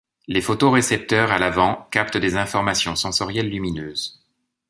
[0.27, 4.25] Les photorécepteurs à l'avant captent des informations sensorielles lumineuses.